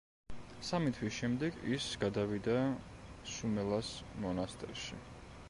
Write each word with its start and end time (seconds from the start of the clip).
სამი 0.69 0.93
თვის 0.99 1.11
შემდეგ 1.17 1.59
ის 1.75 1.89
გადავიდა 2.05 2.57
სუმელას 3.35 3.93
მონასტერში. 4.27 5.01